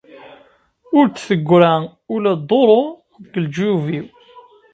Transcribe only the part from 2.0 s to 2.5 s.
ula